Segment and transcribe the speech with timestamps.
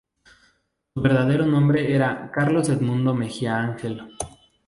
[0.95, 4.01] Su verdadero nombre era Carlos Edmundo Mejía Ángel.